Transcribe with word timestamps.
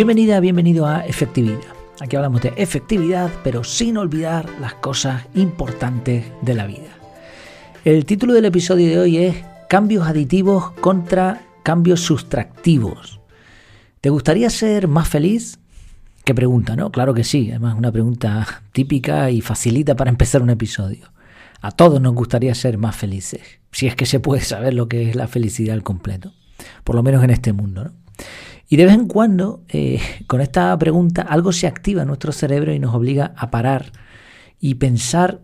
Bienvenida, 0.00 0.40
bienvenido 0.40 0.86
a 0.86 1.04
Efectividad. 1.04 1.74
Aquí 2.00 2.16
hablamos 2.16 2.40
de 2.40 2.54
efectividad, 2.56 3.30
pero 3.44 3.64
sin 3.64 3.98
olvidar 3.98 4.48
las 4.58 4.72
cosas 4.72 5.26
importantes 5.34 6.24
de 6.40 6.54
la 6.54 6.66
vida. 6.66 6.88
El 7.84 8.06
título 8.06 8.32
del 8.32 8.46
episodio 8.46 8.88
de 8.88 8.98
hoy 8.98 9.18
es 9.18 9.36
Cambios 9.68 10.08
aditivos 10.08 10.70
contra 10.80 11.42
cambios 11.62 12.00
sustractivos. 12.00 13.20
¿Te 14.00 14.08
gustaría 14.08 14.48
ser 14.48 14.88
más 14.88 15.06
feliz? 15.06 15.58
Qué 16.24 16.34
pregunta, 16.34 16.76
¿no? 16.76 16.90
Claro 16.90 17.12
que 17.12 17.22
sí, 17.22 17.50
además 17.50 17.76
una 17.76 17.92
pregunta 17.92 18.62
típica 18.72 19.30
y 19.30 19.42
facilita 19.42 19.96
para 19.96 20.08
empezar 20.08 20.40
un 20.40 20.48
episodio. 20.48 21.12
A 21.60 21.72
todos 21.72 22.00
nos 22.00 22.14
gustaría 22.14 22.54
ser 22.54 22.78
más 22.78 22.96
felices, 22.96 23.42
si 23.70 23.86
es 23.86 23.96
que 23.96 24.06
se 24.06 24.18
puede 24.18 24.40
saber 24.40 24.72
lo 24.72 24.88
que 24.88 25.10
es 25.10 25.14
la 25.14 25.28
felicidad 25.28 25.74
al 25.74 25.82
completo, 25.82 26.32
por 26.84 26.96
lo 26.96 27.02
menos 27.02 27.22
en 27.22 27.28
este 27.28 27.52
mundo, 27.52 27.84
¿no? 27.84 28.00
Y 28.72 28.76
de 28.76 28.84
vez 28.84 28.94
en 28.94 29.08
cuando, 29.08 29.64
eh, 29.68 30.00
con 30.28 30.40
esta 30.40 30.78
pregunta, 30.78 31.22
algo 31.22 31.52
se 31.52 31.66
activa 31.66 32.02
en 32.02 32.08
nuestro 32.08 32.32
cerebro 32.32 32.72
y 32.72 32.78
nos 32.78 32.94
obliga 32.94 33.34
a 33.36 33.50
parar 33.50 33.92
y 34.60 34.76
pensar 34.76 35.40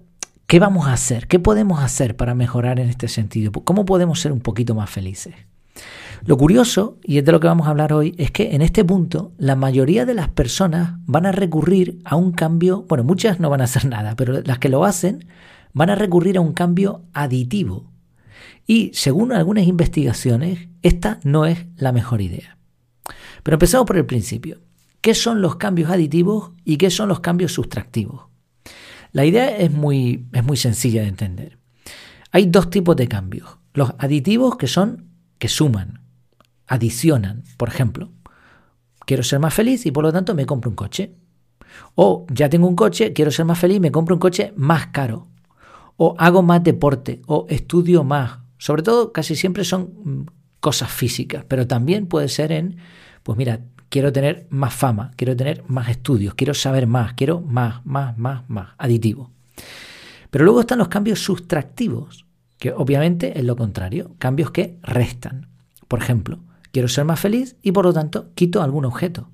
qué 0.46 0.60
vamos 0.60 0.86
a 0.86 0.92
hacer, 0.92 1.26
qué 1.26 1.40
podemos 1.40 1.82
hacer 1.82 2.16
para 2.16 2.36
mejorar 2.36 2.78
en 2.78 2.88
este 2.88 3.08
sentido, 3.08 3.50
cómo 3.50 3.84
podemos 3.84 4.20
ser 4.20 4.30
un 4.30 4.40
poquito 4.40 4.76
más 4.76 4.88
felices. 4.88 5.34
Lo 6.24 6.36
curioso, 6.38 6.98
y 7.02 7.18
es 7.18 7.24
de 7.24 7.32
lo 7.32 7.40
que 7.40 7.48
vamos 7.48 7.66
a 7.66 7.70
hablar 7.70 7.92
hoy, 7.92 8.14
es 8.16 8.30
que 8.30 8.54
en 8.54 8.62
este 8.62 8.84
punto 8.84 9.32
la 9.38 9.56
mayoría 9.56 10.06
de 10.06 10.14
las 10.14 10.28
personas 10.28 10.94
van 11.04 11.26
a 11.26 11.32
recurrir 11.32 11.98
a 12.04 12.14
un 12.14 12.30
cambio, 12.30 12.84
bueno, 12.88 13.02
muchas 13.02 13.40
no 13.40 13.50
van 13.50 13.60
a 13.60 13.64
hacer 13.64 13.86
nada, 13.86 14.14
pero 14.14 14.40
las 14.40 14.58
que 14.58 14.68
lo 14.68 14.84
hacen 14.84 15.26
van 15.72 15.90
a 15.90 15.96
recurrir 15.96 16.38
a 16.38 16.40
un 16.40 16.52
cambio 16.52 17.02
aditivo. 17.12 17.90
Y 18.66 18.92
según 18.94 19.32
algunas 19.32 19.66
investigaciones, 19.66 20.68
esta 20.82 21.18
no 21.24 21.44
es 21.44 21.66
la 21.76 21.90
mejor 21.90 22.22
idea. 22.22 22.56
Pero 23.46 23.54
empezamos 23.54 23.86
por 23.86 23.96
el 23.96 24.06
principio. 24.06 24.58
¿Qué 25.00 25.14
son 25.14 25.40
los 25.40 25.54
cambios 25.54 25.88
aditivos 25.88 26.50
y 26.64 26.78
qué 26.78 26.90
son 26.90 27.08
los 27.08 27.20
cambios 27.20 27.52
sustractivos? 27.52 28.24
La 29.12 29.24
idea 29.24 29.56
es 29.56 29.70
muy, 29.70 30.26
es 30.32 30.42
muy 30.42 30.56
sencilla 30.56 31.02
de 31.02 31.06
entender. 31.06 31.56
Hay 32.32 32.46
dos 32.46 32.70
tipos 32.70 32.96
de 32.96 33.06
cambios. 33.06 33.58
Los 33.72 33.92
aditivos 33.98 34.56
que 34.56 34.66
son 34.66 35.12
que 35.38 35.46
suman, 35.46 36.00
adicionan. 36.66 37.44
Por 37.56 37.68
ejemplo, 37.68 38.10
quiero 39.06 39.22
ser 39.22 39.38
más 39.38 39.54
feliz 39.54 39.86
y 39.86 39.92
por 39.92 40.02
lo 40.02 40.12
tanto 40.12 40.34
me 40.34 40.44
compro 40.44 40.68
un 40.68 40.74
coche. 40.74 41.14
O 41.94 42.26
ya 42.28 42.50
tengo 42.50 42.66
un 42.66 42.74
coche, 42.74 43.12
quiero 43.12 43.30
ser 43.30 43.44
más 43.44 43.60
feliz, 43.60 43.78
me 43.78 43.92
compro 43.92 44.16
un 44.16 44.20
coche 44.20 44.54
más 44.56 44.88
caro. 44.88 45.28
O 45.96 46.16
hago 46.18 46.42
más 46.42 46.64
deporte, 46.64 47.22
o 47.28 47.46
estudio 47.48 48.02
más. 48.02 48.40
Sobre 48.58 48.82
todo, 48.82 49.12
casi 49.12 49.36
siempre 49.36 49.62
son 49.62 49.92
mm, 50.02 50.26
cosas 50.58 50.90
físicas, 50.90 51.44
pero 51.46 51.68
también 51.68 52.08
puede 52.08 52.28
ser 52.28 52.50
en 52.50 52.78
pues 53.26 53.36
mira, 53.36 53.58
quiero 53.88 54.12
tener 54.12 54.46
más 54.50 54.72
fama, 54.72 55.10
quiero 55.16 55.34
tener 55.34 55.64
más 55.66 55.88
estudios, 55.88 56.34
quiero 56.34 56.54
saber 56.54 56.86
más, 56.86 57.14
quiero 57.14 57.40
más, 57.40 57.84
más, 57.84 58.16
más, 58.16 58.48
más, 58.48 58.68
aditivo. 58.78 59.32
Pero 60.30 60.44
luego 60.44 60.60
están 60.60 60.78
los 60.78 60.86
cambios 60.86 61.18
sustractivos, 61.24 62.24
que 62.56 62.70
obviamente 62.70 63.36
es 63.36 63.44
lo 63.44 63.56
contrario, 63.56 64.14
cambios 64.20 64.52
que 64.52 64.78
restan. 64.80 65.48
Por 65.88 65.98
ejemplo, 65.98 66.38
quiero 66.70 66.86
ser 66.86 67.04
más 67.04 67.18
feliz 67.18 67.56
y 67.62 67.72
por 67.72 67.86
lo 67.86 67.92
tanto 67.92 68.30
quito 68.36 68.62
algún 68.62 68.84
objeto. 68.84 69.28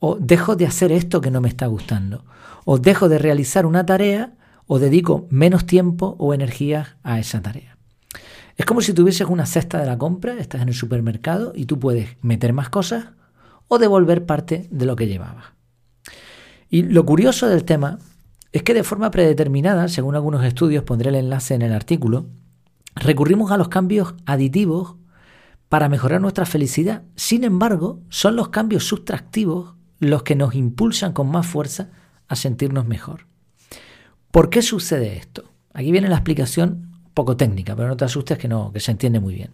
O 0.00 0.16
dejo 0.16 0.56
de 0.56 0.66
hacer 0.66 0.90
esto 0.90 1.20
que 1.20 1.30
no 1.30 1.40
me 1.40 1.48
está 1.48 1.68
gustando. 1.68 2.24
O 2.64 2.78
dejo 2.78 3.08
de 3.08 3.18
realizar 3.18 3.64
una 3.64 3.86
tarea 3.86 4.32
o 4.66 4.80
dedico 4.80 5.28
menos 5.30 5.66
tiempo 5.66 6.16
o 6.18 6.34
energía 6.34 6.96
a 7.04 7.20
esa 7.20 7.40
tarea. 7.40 7.76
Es 8.56 8.66
como 8.66 8.80
si 8.80 8.92
tuvieses 8.92 9.28
una 9.28 9.46
cesta 9.46 9.78
de 9.78 9.86
la 9.86 9.98
compra, 9.98 10.34
estás 10.34 10.62
en 10.62 10.68
el 10.68 10.74
supermercado 10.74 11.52
y 11.54 11.66
tú 11.66 11.78
puedes 11.78 12.16
meter 12.22 12.52
más 12.52 12.70
cosas 12.70 13.10
o 13.72 13.78
devolver 13.78 14.26
parte 14.26 14.66
de 14.70 14.84
lo 14.84 14.96
que 14.96 15.06
llevaba. 15.06 15.54
Y 16.68 16.82
lo 16.82 17.06
curioso 17.06 17.48
del 17.48 17.64
tema 17.64 18.00
es 18.50 18.64
que 18.64 18.74
de 18.74 18.82
forma 18.82 19.12
predeterminada, 19.12 19.86
según 19.86 20.16
algunos 20.16 20.44
estudios, 20.44 20.82
pondré 20.82 21.10
el 21.10 21.14
enlace 21.14 21.54
en 21.54 21.62
el 21.62 21.72
artículo, 21.72 22.26
recurrimos 22.96 23.52
a 23.52 23.56
los 23.56 23.68
cambios 23.68 24.14
aditivos 24.26 24.96
para 25.68 25.88
mejorar 25.88 26.20
nuestra 26.20 26.46
felicidad. 26.46 27.04
Sin 27.14 27.44
embargo, 27.44 28.00
son 28.08 28.34
los 28.34 28.48
cambios 28.48 28.84
sustractivos 28.84 29.76
los 30.00 30.24
que 30.24 30.34
nos 30.34 30.56
impulsan 30.56 31.12
con 31.12 31.30
más 31.30 31.46
fuerza 31.46 31.90
a 32.26 32.34
sentirnos 32.34 32.86
mejor. 32.86 33.26
¿Por 34.32 34.50
qué 34.50 34.62
sucede 34.62 35.16
esto? 35.16 35.44
Aquí 35.72 35.92
viene 35.92 36.08
la 36.08 36.16
explicación 36.16 36.90
poco 37.14 37.36
técnica, 37.36 37.76
pero 37.76 37.86
no 37.86 37.96
te 37.96 38.04
asustes 38.04 38.36
que 38.36 38.48
no, 38.48 38.72
que 38.72 38.80
se 38.80 38.90
entiende 38.90 39.20
muy 39.20 39.34
bien. 39.34 39.50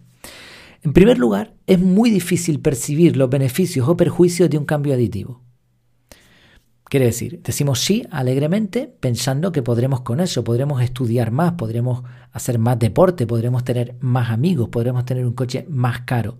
En 0.83 0.93
primer 0.93 1.17
lugar, 1.17 1.55
es 1.65 1.79
muy 1.79 2.09
difícil 2.09 2.59
percibir 2.59 3.17
los 3.17 3.29
beneficios 3.29 3.87
o 3.87 3.97
perjuicios 3.97 4.49
de 4.49 4.57
un 4.57 4.65
cambio 4.65 4.93
aditivo. 4.93 5.41
Quiere 6.89 7.07
decir, 7.07 7.41
decimos 7.43 7.81
sí 7.81 8.05
alegremente 8.11 8.95
pensando 9.01 9.51
que 9.51 9.61
podremos 9.61 10.01
con 10.01 10.21
eso, 10.21 10.45
podremos 10.45 10.81
estudiar 10.81 11.31
más, 11.31 11.53
podremos 11.53 12.03
hacer 12.31 12.59
más 12.59 12.79
deporte, 12.79 13.27
podremos 13.27 13.65
tener 13.65 13.97
más 13.99 14.29
amigos, 14.29 14.69
podremos 14.69 15.03
tener 15.03 15.25
un 15.25 15.33
coche 15.33 15.65
más 15.69 16.01
caro. 16.01 16.37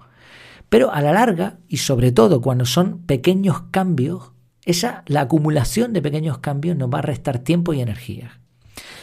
Pero 0.69 0.93
a 0.93 1.01
la 1.01 1.11
larga, 1.11 1.59
y 1.67 1.77
sobre 1.77 2.13
todo 2.13 2.41
cuando 2.41 2.65
son 2.65 2.99
pequeños 2.99 3.63
cambios, 3.71 4.31
esa, 4.63 5.03
la 5.07 5.21
acumulación 5.21 5.91
de 5.91 6.01
pequeños 6.01 6.37
cambios 6.37 6.77
nos 6.77 6.89
va 6.89 6.99
a 6.99 7.03
restar 7.03 7.39
tiempo 7.39 7.73
y 7.73 7.81
energía. 7.81 8.39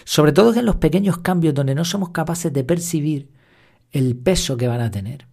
Sobre 0.04 0.32
todo 0.32 0.54
en 0.54 0.64
los 0.64 0.76
pequeños 0.76 1.18
cambios 1.18 1.52
donde 1.52 1.74
no 1.74 1.84
somos 1.84 2.10
capaces 2.10 2.52
de 2.52 2.64
percibir 2.64 3.30
el 3.94 4.16
peso 4.16 4.56
que 4.56 4.68
van 4.68 4.80
a 4.80 4.90
tener. 4.90 5.26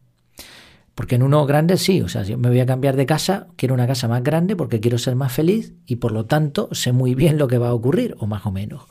Porque 0.93 1.15
en 1.15 1.23
uno 1.23 1.45
grande 1.45 1.77
sí, 1.77 2.01
o 2.01 2.07
sea, 2.07 2.23
yo 2.23 2.37
me 2.37 2.49
voy 2.49 2.59
a 2.59 2.65
cambiar 2.65 2.95
de 2.95 3.07
casa, 3.07 3.47
quiero 3.55 3.73
una 3.73 3.87
casa 3.87 4.07
más 4.07 4.23
grande 4.23 4.55
porque 4.55 4.79
quiero 4.79 4.99
ser 4.99 5.15
más 5.15 5.33
feliz 5.33 5.73
y 5.87 5.95
por 5.95 6.11
lo 6.11 6.25
tanto 6.25 6.69
sé 6.71 6.91
muy 6.91 7.15
bien 7.15 7.37
lo 7.37 7.47
que 7.47 7.57
va 7.57 7.69
a 7.69 7.73
ocurrir, 7.73 8.15
o 8.19 8.27
más 8.27 8.45
o 8.45 8.51
menos. 8.51 8.83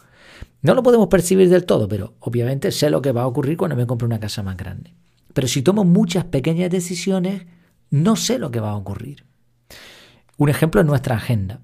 No 0.61 0.75
lo 0.75 0.83
podemos 0.83 1.07
percibir 1.07 1.49
del 1.49 1.67
todo, 1.67 1.87
pero 1.87 2.15
obviamente 2.19 2.73
sé 2.73 2.91
lo 2.91 3.01
que 3.01 3.13
va 3.13 3.23
a 3.23 3.27
ocurrir 3.27 3.57
cuando 3.57 3.77
me 3.77 3.87
compre 3.87 4.07
una 4.07 4.19
casa 4.19 4.43
más 4.43 4.57
grande. 4.57 4.93
Pero 5.33 5.47
si 5.47 5.63
tomo 5.63 5.85
muchas 5.85 6.25
pequeñas 6.25 6.71
decisiones, 6.71 7.47
no 7.91 8.17
sé 8.17 8.41
lo 8.41 8.51
que 8.51 8.61
va 8.61 8.71
a 8.71 8.77
ocurrir. 8.77 9.25
Un 10.37 10.49
ejemplo 10.49 10.81
es 10.81 10.87
nuestra 10.87 11.15
agenda. 11.15 11.61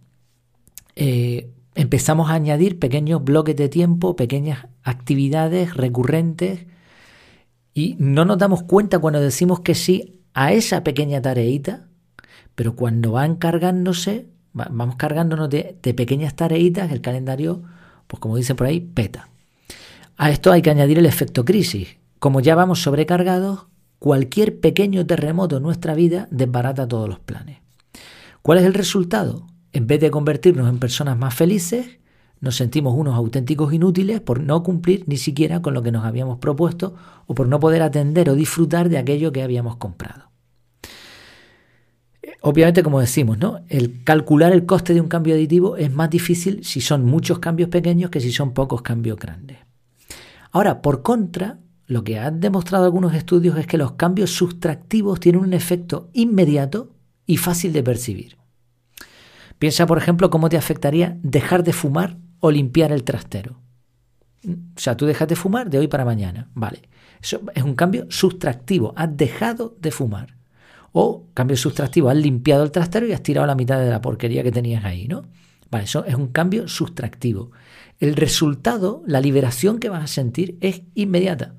Eh, 0.94 1.50
empezamos 1.74 2.30
a 2.30 2.34
añadir 2.34 2.78
pequeños 2.78 3.24
bloques 3.24 3.56
de 3.56 3.68
tiempo, 3.68 4.14
pequeñas 4.14 4.66
actividades 4.84 5.74
recurrentes 5.74 6.66
y 7.76 7.94
no 7.98 8.24
nos 8.24 8.38
damos 8.38 8.62
cuenta 8.62 8.98
cuando 9.00 9.20
decimos 9.20 9.60
que 9.60 9.74
sí 9.74 10.22
a 10.32 10.50
esa 10.54 10.82
pequeña 10.82 11.20
tareita, 11.20 11.88
pero 12.54 12.74
cuando 12.74 13.12
van 13.12 13.36
cargándose, 13.36 14.28
vamos 14.54 14.96
cargándonos 14.96 15.50
de, 15.50 15.76
pequeñas 15.94 16.34
tareitas, 16.34 16.90
el 16.90 17.02
calendario, 17.02 17.62
pues 18.06 18.18
como 18.18 18.38
dice 18.38 18.54
por 18.54 18.66
ahí, 18.66 18.80
peta. 18.80 19.28
A 20.16 20.30
esto 20.30 20.52
hay 20.52 20.62
que 20.62 20.70
añadir 20.70 20.98
el 20.98 21.04
efecto 21.04 21.44
crisis. 21.44 21.98
Como 22.18 22.40
ya 22.40 22.54
vamos 22.54 22.80
sobrecargados, 22.80 23.66
cualquier 23.98 24.58
pequeño 24.58 25.04
terremoto 25.04 25.58
en 25.58 25.62
nuestra 25.62 25.94
vida 25.94 26.28
desbarata 26.30 26.88
todos 26.88 27.10
los 27.10 27.18
planes. 27.18 27.58
¿Cuál 28.40 28.56
es 28.56 28.64
el 28.64 28.72
resultado? 28.72 29.46
En 29.74 29.86
vez 29.86 30.00
de 30.00 30.10
convertirnos 30.10 30.70
en 30.70 30.78
personas 30.78 31.18
más 31.18 31.34
felices, 31.34 31.98
nos 32.46 32.56
sentimos 32.56 32.94
unos 32.96 33.14
auténticos 33.14 33.74
inútiles 33.74 34.20
por 34.20 34.40
no 34.40 34.62
cumplir 34.62 35.02
ni 35.06 35.16
siquiera 35.16 35.60
con 35.60 35.74
lo 35.74 35.82
que 35.82 35.90
nos 35.90 36.04
habíamos 36.04 36.38
propuesto 36.38 36.94
o 37.26 37.34
por 37.34 37.48
no 37.48 37.58
poder 37.58 37.82
atender 37.82 38.30
o 38.30 38.36
disfrutar 38.36 38.88
de 38.88 38.98
aquello 38.98 39.32
que 39.32 39.42
habíamos 39.42 39.76
comprado. 39.76 40.30
Obviamente, 42.42 42.84
como 42.84 43.00
decimos, 43.00 43.36
¿no? 43.38 43.62
El 43.68 44.04
calcular 44.04 44.52
el 44.52 44.64
coste 44.64 44.94
de 44.94 45.00
un 45.00 45.08
cambio 45.08 45.34
aditivo 45.34 45.76
es 45.76 45.92
más 45.92 46.08
difícil 46.08 46.64
si 46.64 46.80
son 46.80 47.04
muchos 47.04 47.40
cambios 47.40 47.68
pequeños 47.68 48.10
que 48.10 48.20
si 48.20 48.30
son 48.30 48.54
pocos 48.54 48.82
cambios 48.82 49.18
grandes. 49.18 49.58
Ahora, 50.52 50.80
por 50.80 51.02
contra, 51.02 51.58
lo 51.86 52.04
que 52.04 52.20
han 52.20 52.38
demostrado 52.38 52.84
algunos 52.84 53.14
estudios 53.14 53.58
es 53.58 53.66
que 53.66 53.76
los 53.76 53.92
cambios 53.92 54.30
sustractivos 54.30 55.18
tienen 55.18 55.40
un 55.40 55.52
efecto 55.52 56.10
inmediato 56.12 56.94
y 57.26 57.38
fácil 57.38 57.72
de 57.72 57.82
percibir. 57.82 58.36
Piensa, 59.58 59.86
por 59.86 59.98
ejemplo, 59.98 60.30
cómo 60.30 60.48
te 60.48 60.56
afectaría 60.56 61.18
dejar 61.22 61.64
de 61.64 61.72
fumar 61.72 62.18
o 62.40 62.50
limpiar 62.50 62.92
el 62.92 63.04
trastero. 63.04 63.60
O 64.46 64.80
sea, 64.80 64.96
tú 64.96 65.06
dejas 65.06 65.28
de 65.28 65.36
fumar 65.36 65.70
de 65.70 65.78
hoy 65.78 65.88
para 65.88 66.04
mañana. 66.04 66.48
Vale. 66.54 66.82
Eso 67.20 67.40
es 67.54 67.62
un 67.62 67.74
cambio 67.74 68.06
sustractivo. 68.10 68.92
Has 68.96 69.16
dejado 69.16 69.76
de 69.80 69.90
fumar. 69.90 70.36
O 70.92 71.26
cambio 71.34 71.56
sustractivo, 71.56 72.08
has 72.08 72.16
limpiado 72.16 72.62
el 72.62 72.70
trastero 72.70 73.06
y 73.06 73.12
has 73.12 73.22
tirado 73.22 73.46
la 73.46 73.54
mitad 73.54 73.78
de 73.80 73.90
la 73.90 74.00
porquería 74.00 74.42
que 74.42 74.52
tenías 74.52 74.84
ahí, 74.84 75.08
¿no? 75.08 75.24
Vale, 75.70 75.84
eso 75.84 76.04
es 76.04 76.14
un 76.14 76.28
cambio 76.28 76.68
sustractivo. 76.68 77.50
El 77.98 78.14
resultado, 78.14 79.02
la 79.06 79.20
liberación 79.20 79.78
que 79.78 79.88
vas 79.88 80.04
a 80.04 80.06
sentir 80.06 80.56
es 80.60 80.82
inmediata. 80.94 81.54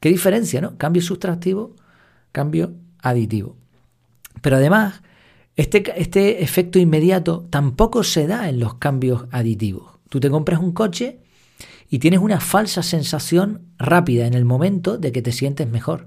¿Qué 0.00 0.08
diferencia, 0.08 0.60
no? 0.60 0.78
Cambio 0.78 1.02
sustractivo, 1.02 1.76
cambio 2.32 2.74
aditivo. 3.00 3.56
Pero 4.40 4.56
además, 4.56 5.02
este, 5.58 6.00
este, 6.00 6.44
efecto 6.44 6.78
inmediato 6.78 7.44
tampoco 7.50 8.04
se 8.04 8.28
da 8.28 8.48
en 8.48 8.60
los 8.60 8.74
cambios 8.74 9.24
aditivos. 9.32 9.98
Tú 10.08 10.20
te 10.20 10.30
compras 10.30 10.60
un 10.60 10.70
coche 10.70 11.18
y 11.90 11.98
tienes 11.98 12.20
una 12.20 12.38
falsa 12.38 12.84
sensación 12.84 13.62
rápida 13.76 14.28
en 14.28 14.34
el 14.34 14.44
momento 14.44 14.98
de 14.98 15.10
que 15.10 15.20
te 15.20 15.32
sientes 15.32 15.68
mejor. 15.68 16.06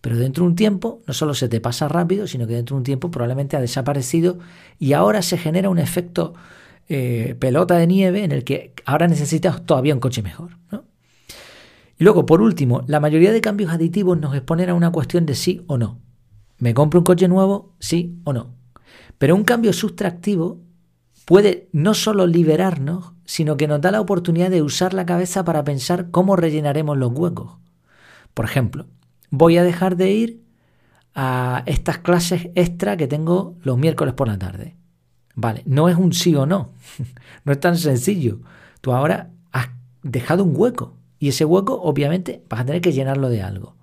Pero 0.00 0.16
dentro 0.16 0.42
de 0.42 0.50
un 0.50 0.56
tiempo 0.56 1.00
no 1.06 1.14
solo 1.14 1.34
se 1.34 1.48
te 1.48 1.60
pasa 1.60 1.86
rápido, 1.86 2.26
sino 2.26 2.48
que 2.48 2.54
dentro 2.54 2.74
de 2.74 2.78
un 2.78 2.84
tiempo 2.84 3.08
probablemente 3.12 3.56
ha 3.56 3.60
desaparecido 3.60 4.40
y 4.80 4.94
ahora 4.94 5.22
se 5.22 5.38
genera 5.38 5.70
un 5.70 5.78
efecto 5.78 6.34
eh, 6.88 7.36
pelota 7.38 7.76
de 7.76 7.86
nieve 7.86 8.24
en 8.24 8.32
el 8.32 8.42
que 8.42 8.74
ahora 8.84 9.06
necesitas 9.06 9.64
todavía 9.64 9.94
un 9.94 10.00
coche 10.00 10.22
mejor. 10.22 10.58
Y 12.00 12.02
luego, 12.02 12.26
por 12.26 12.42
último, 12.42 12.82
la 12.88 12.98
mayoría 12.98 13.30
de 13.30 13.40
cambios 13.40 13.70
aditivos 13.70 14.18
nos 14.18 14.34
exponen 14.34 14.70
a 14.70 14.74
una 14.74 14.90
cuestión 14.90 15.24
de 15.24 15.36
sí 15.36 15.62
o 15.68 15.78
no. 15.78 16.00
¿Me 16.58 16.74
compro 16.74 16.98
un 16.98 17.04
coche 17.04 17.28
nuevo? 17.28 17.76
Sí 17.78 18.18
o 18.24 18.32
no. 18.32 18.57
Pero 19.18 19.34
un 19.34 19.44
cambio 19.44 19.72
sustractivo 19.72 20.60
puede 21.24 21.68
no 21.72 21.94
solo 21.94 22.26
liberarnos, 22.26 23.12
sino 23.24 23.56
que 23.56 23.68
nos 23.68 23.80
da 23.80 23.90
la 23.90 24.00
oportunidad 24.00 24.50
de 24.50 24.62
usar 24.62 24.94
la 24.94 25.04
cabeza 25.04 25.44
para 25.44 25.64
pensar 25.64 26.10
cómo 26.10 26.36
rellenaremos 26.36 26.96
los 26.96 27.12
huecos. 27.12 27.58
Por 28.32 28.46
ejemplo, 28.46 28.86
voy 29.30 29.58
a 29.58 29.64
dejar 29.64 29.96
de 29.96 30.10
ir 30.12 30.42
a 31.14 31.64
estas 31.66 31.98
clases 31.98 32.48
extra 32.54 32.96
que 32.96 33.08
tengo 33.08 33.56
los 33.62 33.76
miércoles 33.76 34.14
por 34.14 34.28
la 34.28 34.38
tarde. 34.38 34.76
Vale, 35.34 35.62
no 35.66 35.88
es 35.88 35.96
un 35.96 36.12
sí 36.12 36.34
o 36.34 36.46
no, 36.46 36.70
no 37.44 37.52
es 37.52 37.60
tan 37.60 37.76
sencillo. 37.76 38.40
Tú 38.80 38.92
ahora 38.92 39.30
has 39.52 39.68
dejado 40.02 40.44
un 40.44 40.54
hueco 40.56 40.94
y 41.18 41.28
ese 41.28 41.44
hueco 41.44 41.80
obviamente 41.82 42.42
vas 42.48 42.60
a 42.60 42.64
tener 42.64 42.80
que 42.80 42.92
llenarlo 42.92 43.28
de 43.28 43.42
algo. 43.42 43.76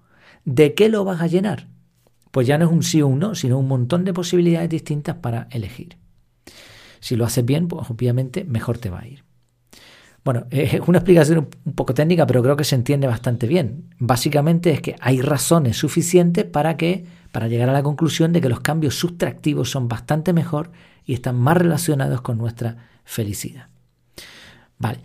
¿De 0.45 0.73
qué 0.73 0.89
lo 0.89 1.03
vas 1.03 1.21
a 1.21 1.27
llenar? 1.27 1.67
Pues 2.35 2.47
ya 2.47 2.57
no 2.57 2.65
es 2.65 2.71
un 2.73 2.83
sí 2.83 3.01
o 3.01 3.07
un 3.07 3.19
no, 3.19 3.33
sino 3.33 3.57
un 3.57 3.69
montón 3.69 4.03
de 4.03 4.11
posibilidades 4.11 4.69
distintas 4.69 5.15
para 5.15 5.47
elegir. 5.51 5.95
Si 6.99 7.15
lo 7.15 7.23
haces 7.23 7.45
bien, 7.45 7.69
pues 7.69 7.89
obviamente 7.89 8.43
mejor 8.43 8.77
te 8.77 8.89
va 8.89 8.99
a 8.99 9.07
ir. 9.07 9.23
Bueno, 10.25 10.45
es 10.49 10.81
una 10.85 10.97
explicación 10.97 11.47
un 11.63 11.73
poco 11.75 11.93
técnica, 11.93 12.27
pero 12.27 12.43
creo 12.43 12.57
que 12.57 12.65
se 12.65 12.75
entiende 12.75 13.07
bastante 13.07 13.47
bien. 13.47 13.95
Básicamente 13.99 14.71
es 14.71 14.81
que 14.81 14.97
hay 14.99 15.21
razones 15.21 15.77
suficientes 15.77 16.43
para 16.43 16.75
que 16.75 17.05
para 17.31 17.47
llegar 17.47 17.69
a 17.69 17.71
la 17.71 17.83
conclusión 17.83 18.33
de 18.33 18.41
que 18.41 18.49
los 18.49 18.59
cambios 18.59 18.95
sustractivos 18.95 19.71
son 19.71 19.87
bastante 19.87 20.33
mejor 20.33 20.73
y 21.05 21.13
están 21.13 21.37
más 21.37 21.55
relacionados 21.55 22.19
con 22.19 22.37
nuestra 22.37 22.89
felicidad. 23.05 23.69
Vale. 24.77 24.99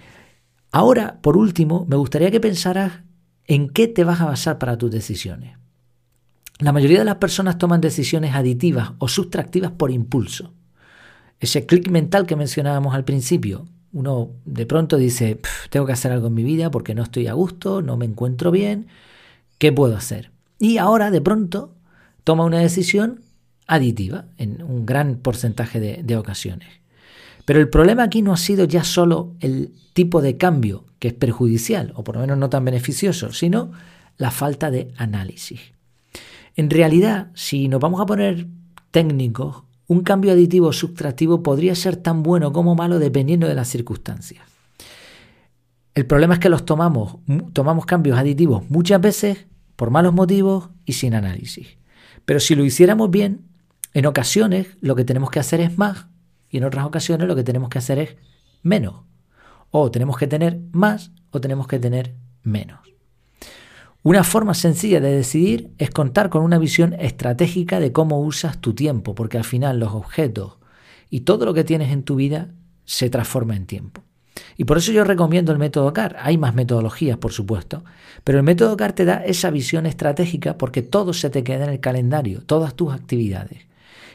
Ahora, 0.72 1.20
por 1.22 1.36
último, 1.36 1.86
me 1.88 1.94
gustaría 1.94 2.32
que 2.32 2.40
pensaras 2.40 3.04
en 3.46 3.68
qué 3.68 3.86
te 3.86 4.02
vas 4.02 4.20
a 4.20 4.26
basar 4.26 4.58
para 4.58 4.76
tus 4.76 4.90
decisiones. 4.90 5.59
La 6.60 6.72
mayoría 6.72 6.98
de 6.98 7.06
las 7.06 7.16
personas 7.16 7.56
toman 7.56 7.80
decisiones 7.80 8.34
aditivas 8.34 8.92
o 8.98 9.08
sustractivas 9.08 9.72
por 9.72 9.90
impulso. 9.90 10.52
Ese 11.40 11.64
clic 11.64 11.88
mental 11.88 12.26
que 12.26 12.36
mencionábamos 12.36 12.94
al 12.94 13.06
principio, 13.06 13.66
uno 13.92 14.32
de 14.44 14.66
pronto 14.66 14.98
dice, 14.98 15.40
tengo 15.70 15.86
que 15.86 15.94
hacer 15.94 16.12
algo 16.12 16.26
en 16.26 16.34
mi 16.34 16.44
vida 16.44 16.70
porque 16.70 16.94
no 16.94 17.02
estoy 17.02 17.28
a 17.28 17.32
gusto, 17.32 17.80
no 17.80 17.96
me 17.96 18.04
encuentro 18.04 18.50
bien, 18.50 18.88
¿qué 19.56 19.72
puedo 19.72 19.96
hacer? 19.96 20.32
Y 20.58 20.76
ahora 20.76 21.10
de 21.10 21.22
pronto 21.22 21.74
toma 22.24 22.44
una 22.44 22.58
decisión 22.58 23.22
aditiva 23.66 24.26
en 24.36 24.62
un 24.62 24.84
gran 24.84 25.16
porcentaje 25.16 25.80
de, 25.80 26.02
de 26.02 26.16
ocasiones. 26.18 26.68
Pero 27.46 27.58
el 27.60 27.70
problema 27.70 28.02
aquí 28.02 28.20
no 28.20 28.34
ha 28.34 28.36
sido 28.36 28.66
ya 28.66 28.84
solo 28.84 29.34
el 29.40 29.72
tipo 29.94 30.20
de 30.20 30.36
cambio 30.36 30.84
que 30.98 31.08
es 31.08 31.14
perjudicial, 31.14 31.94
o 31.96 32.04
por 32.04 32.16
lo 32.16 32.20
menos 32.20 32.36
no 32.36 32.50
tan 32.50 32.66
beneficioso, 32.66 33.32
sino 33.32 33.72
la 34.18 34.30
falta 34.30 34.70
de 34.70 34.92
análisis. 34.98 35.72
En 36.60 36.68
realidad, 36.68 37.30
si 37.32 37.68
nos 37.68 37.80
vamos 37.80 38.02
a 38.02 38.04
poner 38.04 38.46
técnicos, 38.90 39.62
un 39.86 40.02
cambio 40.02 40.32
aditivo 40.32 40.66
o 40.66 40.72
sustractivo 40.74 41.42
podría 41.42 41.74
ser 41.74 41.96
tan 41.96 42.22
bueno 42.22 42.52
como 42.52 42.74
malo 42.74 42.98
dependiendo 42.98 43.48
de 43.48 43.54
las 43.54 43.66
circunstancias. 43.66 44.44
El 45.94 46.04
problema 46.04 46.34
es 46.34 46.40
que 46.40 46.50
los 46.50 46.66
tomamos, 46.66 47.16
tomamos 47.54 47.86
cambios 47.86 48.18
aditivos 48.18 48.68
muchas 48.68 49.00
veces 49.00 49.46
por 49.74 49.90
malos 49.90 50.12
motivos 50.12 50.68
y 50.84 50.92
sin 50.92 51.14
análisis. 51.14 51.78
Pero 52.26 52.40
si 52.40 52.54
lo 52.54 52.62
hiciéramos 52.62 53.10
bien, 53.10 53.46
en 53.94 54.04
ocasiones 54.04 54.66
lo 54.82 54.94
que 54.96 55.06
tenemos 55.06 55.30
que 55.30 55.40
hacer 55.40 55.62
es 55.62 55.78
más 55.78 56.08
y 56.50 56.58
en 56.58 56.64
otras 56.64 56.84
ocasiones 56.84 57.26
lo 57.26 57.36
que 57.36 57.42
tenemos 57.42 57.70
que 57.70 57.78
hacer 57.78 57.98
es 57.98 58.16
menos. 58.62 58.96
O 59.70 59.90
tenemos 59.90 60.18
que 60.18 60.26
tener 60.26 60.60
más 60.72 61.10
o 61.30 61.40
tenemos 61.40 61.66
que 61.66 61.78
tener 61.78 62.16
menos. 62.42 62.80
Una 64.02 64.24
forma 64.24 64.54
sencilla 64.54 64.98
de 64.98 65.14
decidir 65.14 65.72
es 65.76 65.90
contar 65.90 66.30
con 66.30 66.42
una 66.42 66.58
visión 66.58 66.94
estratégica 66.94 67.80
de 67.80 67.92
cómo 67.92 68.18
usas 68.20 68.58
tu 68.58 68.74
tiempo, 68.74 69.14
porque 69.14 69.36
al 69.36 69.44
final 69.44 69.78
los 69.78 69.92
objetos 69.92 70.56
y 71.10 71.20
todo 71.20 71.44
lo 71.44 71.52
que 71.52 71.64
tienes 71.64 71.92
en 71.92 72.02
tu 72.02 72.16
vida 72.16 72.48
se 72.86 73.10
transforma 73.10 73.56
en 73.56 73.66
tiempo. 73.66 74.02
Y 74.56 74.64
por 74.64 74.78
eso 74.78 74.90
yo 74.90 75.04
recomiendo 75.04 75.52
el 75.52 75.58
método 75.58 75.92
CAR. 75.92 76.16
Hay 76.20 76.38
más 76.38 76.54
metodologías, 76.54 77.18
por 77.18 77.32
supuesto, 77.32 77.84
pero 78.24 78.38
el 78.38 78.44
método 78.44 78.74
CAR 78.74 78.94
te 78.94 79.04
da 79.04 79.22
esa 79.24 79.50
visión 79.50 79.84
estratégica 79.84 80.56
porque 80.56 80.80
todo 80.80 81.12
se 81.12 81.28
te 81.28 81.44
queda 81.44 81.64
en 81.64 81.70
el 81.70 81.80
calendario, 81.80 82.42
todas 82.42 82.74
tus 82.74 82.94
actividades. 82.94 83.66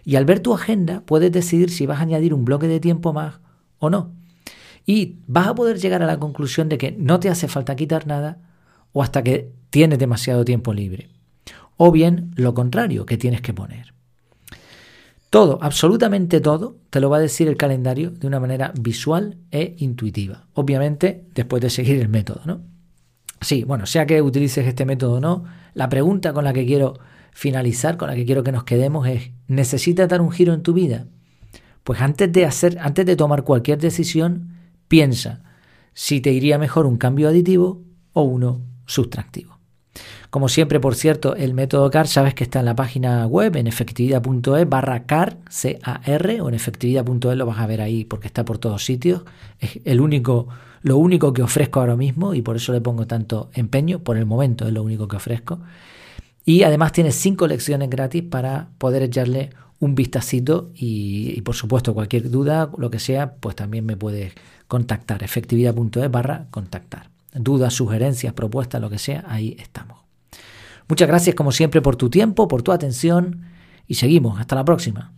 Y 0.03 0.15
al 0.15 0.25
ver 0.25 0.39
tu 0.39 0.55
agenda 0.55 1.03
puedes 1.05 1.31
decidir 1.31 1.69
si 1.69 1.85
vas 1.85 1.99
a 1.99 2.03
añadir 2.03 2.33
un 2.33 2.43
bloque 2.43 2.67
de 2.67 2.79
tiempo 2.79 3.13
más 3.13 3.39
o 3.77 3.91
no. 3.91 4.13
Y 4.83 5.19
vas 5.27 5.47
a 5.47 5.55
poder 5.55 5.79
llegar 5.79 6.01
a 6.01 6.07
la 6.07 6.17
conclusión 6.17 6.69
de 6.69 6.79
que 6.79 6.91
no 6.91 7.19
te 7.19 7.29
hace 7.29 7.47
falta 7.47 7.75
quitar 7.75 8.07
nada 8.07 8.39
o 8.93 9.03
hasta 9.03 9.23
que 9.23 9.51
tienes 9.75 9.99
demasiado 9.99 10.45
tiempo 10.45 10.73
libre. 10.73 11.09
O 11.75 11.91
bien 11.91 12.31
lo 12.37 12.53
contrario, 12.53 13.05
que 13.05 13.17
tienes 13.17 13.41
que 13.41 13.53
poner. 13.53 13.93
Todo, 15.29 15.59
absolutamente 15.61 16.39
todo, 16.39 16.77
te 16.89 17.01
lo 17.01 17.09
va 17.09 17.17
a 17.17 17.19
decir 17.19 17.49
el 17.49 17.57
calendario 17.57 18.11
de 18.11 18.25
una 18.25 18.39
manera 18.39 18.71
visual 18.79 19.37
e 19.51 19.75
intuitiva. 19.79 20.47
Obviamente, 20.53 21.25
después 21.35 21.61
de 21.61 21.69
seguir 21.69 21.99
el 21.99 22.07
método, 22.07 22.39
¿no? 22.45 22.61
Sí, 23.41 23.65
bueno, 23.65 23.85
sea 23.85 24.05
que 24.05 24.21
utilices 24.21 24.65
este 24.65 24.85
método 24.85 25.15
o 25.15 25.19
no, 25.19 25.43
la 25.73 25.89
pregunta 25.89 26.31
con 26.31 26.45
la 26.45 26.53
que 26.53 26.65
quiero 26.65 26.97
finalizar, 27.33 27.97
con 27.97 28.07
la 28.07 28.15
que 28.15 28.25
quiero 28.25 28.43
que 28.43 28.53
nos 28.53 28.63
quedemos 28.63 29.05
es, 29.09 29.31
¿necesitas 29.49 30.07
dar 30.07 30.21
un 30.21 30.31
giro 30.31 30.53
en 30.53 30.63
tu 30.63 30.71
vida? 30.71 31.07
Pues 31.83 31.99
antes 31.99 32.31
de 32.31 32.45
hacer, 32.45 32.77
antes 32.79 33.05
de 33.05 33.17
tomar 33.17 33.43
cualquier 33.43 33.79
decisión, 33.79 34.53
piensa 34.87 35.43
si 35.93 36.21
te 36.21 36.31
iría 36.31 36.57
mejor 36.57 36.85
un 36.85 36.95
cambio 36.95 37.27
aditivo 37.27 37.83
o 38.13 38.21
uno 38.21 38.61
sustractivo. 38.85 39.54
Como 40.35 40.49
siempre, 40.49 40.81
por 40.81 40.95
cierto, 40.95 41.33
el 41.37 41.53
método 41.53 41.89
CAR 41.89 42.09
sabes 42.09 42.33
que 42.33 42.43
está 42.43 42.59
en 42.59 42.65
la 42.65 42.75
página 42.75 43.25
web 43.25 43.55
en 43.55 43.67
efectividad.es 43.67 44.67
barra 44.67 45.05
CAR, 45.05 45.37
C-A-R, 45.49 46.41
o 46.41 46.49
en 46.49 46.55
efectividad.es 46.55 47.37
lo 47.37 47.45
vas 47.45 47.59
a 47.59 47.67
ver 47.67 47.79
ahí 47.79 48.03
porque 48.03 48.27
está 48.27 48.43
por 48.43 48.57
todos 48.57 48.83
sitios. 48.83 49.21
Es 49.61 49.79
el 49.85 50.01
único, 50.01 50.49
lo 50.81 50.97
único 50.97 51.31
que 51.31 51.41
ofrezco 51.41 51.79
ahora 51.79 51.95
mismo 51.95 52.33
y 52.33 52.41
por 52.41 52.57
eso 52.57 52.73
le 52.73 52.81
pongo 52.81 53.07
tanto 53.07 53.49
empeño. 53.53 53.99
Por 53.99 54.17
el 54.17 54.25
momento 54.25 54.67
es 54.67 54.73
lo 54.73 54.83
único 54.83 55.07
que 55.07 55.15
ofrezco. 55.15 55.61
Y 56.43 56.63
además 56.63 56.91
tienes 56.91 57.15
cinco 57.15 57.47
lecciones 57.47 57.89
gratis 57.89 58.23
para 58.23 58.67
poder 58.77 59.03
echarle 59.03 59.51
un 59.79 59.95
vistacito 59.95 60.69
y, 60.75 61.33
y, 61.33 61.41
por 61.43 61.55
supuesto 61.55 61.93
cualquier 61.93 62.29
duda, 62.29 62.69
lo 62.77 62.89
que 62.89 62.99
sea, 62.99 63.35
pues 63.35 63.55
también 63.55 63.85
me 63.85 63.95
puedes 63.95 64.33
contactar. 64.67 65.23
efectividad.es 65.23 66.11
barra 66.11 66.47
contactar 66.51 67.09
dudas, 67.33 67.73
sugerencias, 67.73 68.33
propuestas, 68.33 68.81
lo 68.81 68.89
que 68.89 68.97
sea, 68.97 69.23
ahí 69.29 69.55
estamos. 69.59 70.04
Muchas 70.87 71.07
gracias 71.07 71.35
como 71.35 71.51
siempre 71.51 71.81
por 71.81 71.95
tu 71.95 72.09
tiempo, 72.09 72.47
por 72.47 72.61
tu 72.61 72.71
atención 72.71 73.41
y 73.87 73.95
seguimos. 73.95 74.39
Hasta 74.39 74.55
la 74.55 74.65
próxima. 74.65 75.13